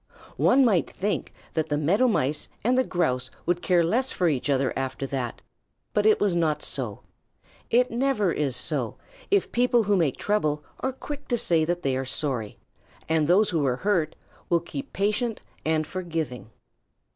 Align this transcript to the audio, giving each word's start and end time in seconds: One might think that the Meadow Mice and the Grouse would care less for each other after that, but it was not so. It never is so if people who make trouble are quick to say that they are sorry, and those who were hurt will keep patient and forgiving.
One 0.37 0.65
might 0.65 0.89
think 0.89 1.31
that 1.53 1.69
the 1.69 1.77
Meadow 1.77 2.07
Mice 2.07 2.47
and 2.63 2.75
the 2.75 2.83
Grouse 2.83 3.29
would 3.45 3.61
care 3.61 3.83
less 3.83 4.11
for 4.11 4.27
each 4.27 4.49
other 4.49 4.73
after 4.75 5.05
that, 5.05 5.43
but 5.93 6.07
it 6.07 6.19
was 6.19 6.35
not 6.35 6.63
so. 6.63 7.03
It 7.69 7.91
never 7.91 8.31
is 8.31 8.55
so 8.55 8.97
if 9.29 9.51
people 9.51 9.83
who 9.83 9.95
make 9.95 10.17
trouble 10.17 10.63
are 10.79 10.91
quick 10.91 11.27
to 11.27 11.37
say 11.37 11.65
that 11.65 11.83
they 11.83 11.95
are 11.95 12.03
sorry, 12.05 12.57
and 13.07 13.27
those 13.27 13.51
who 13.51 13.59
were 13.59 13.75
hurt 13.85 14.15
will 14.49 14.59
keep 14.59 14.91
patient 14.91 15.39
and 15.67 15.85
forgiving. 15.85 16.49